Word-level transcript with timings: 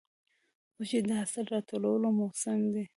وږی 0.77 0.99
د 1.07 1.09
حاصل 1.19 1.45
راټولو 1.53 2.07
موسم 2.19 2.59
دی. 2.73 2.83